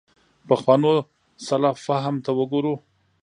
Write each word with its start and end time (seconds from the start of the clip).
پخوانو 0.47 0.91
سلف 1.47 1.75
فهم 1.87 2.15
ته 2.25 2.31
وګورو. 2.39 2.75